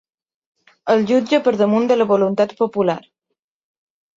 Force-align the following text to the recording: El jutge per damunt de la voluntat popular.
El 0.93 1.03
jutge 1.11 1.39
per 1.49 1.53
damunt 1.63 1.85
de 1.91 1.99
la 1.99 2.07
voluntat 2.13 2.57
popular. 2.63 2.99